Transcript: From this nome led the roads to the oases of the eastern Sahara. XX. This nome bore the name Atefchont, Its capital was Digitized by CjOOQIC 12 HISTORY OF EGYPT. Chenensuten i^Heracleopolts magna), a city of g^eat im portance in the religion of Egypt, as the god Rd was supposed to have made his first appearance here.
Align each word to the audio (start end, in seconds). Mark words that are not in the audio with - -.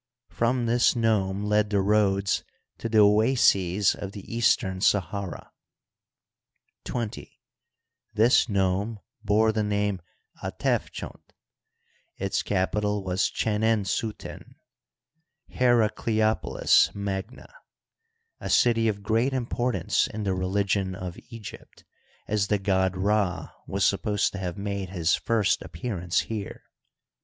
From 0.31 0.65
this 0.65 0.95
nome 0.95 1.43
led 1.43 1.69
the 1.69 1.79
roads 1.79 2.43
to 2.79 2.89
the 2.89 2.97
oases 2.97 3.93
of 3.93 4.13
the 4.13 4.35
eastern 4.35 4.81
Sahara. 4.81 5.51
XX. 6.85 7.29
This 8.11 8.49
nome 8.49 8.97
bore 9.23 9.51
the 9.51 9.61
name 9.61 10.01
Atefchont, 10.41 11.21
Its 12.17 12.41
capital 12.41 13.03
was 13.03 13.29
Digitized 13.29 13.31
by 13.31 13.37
CjOOQIC 13.37 13.43
12 13.43 13.77
HISTORY 13.77 14.07
OF 14.07 14.07
EGYPT. 14.07 14.45
Chenensuten 15.53 15.53
i^Heracleopolts 16.63 16.95
magna), 16.95 17.53
a 18.39 18.49
city 18.49 18.87
of 18.87 19.03
g^eat 19.03 19.33
im 19.33 19.45
portance 19.45 20.07
in 20.09 20.23
the 20.23 20.33
religion 20.33 20.95
of 20.95 21.15
Egypt, 21.29 21.83
as 22.27 22.47
the 22.47 22.57
god 22.57 22.97
Rd 22.97 23.49
was 23.67 23.85
supposed 23.85 24.31
to 24.31 24.39
have 24.39 24.57
made 24.57 24.89
his 24.89 25.13
first 25.13 25.61
appearance 25.61 26.21
here. 26.21 26.63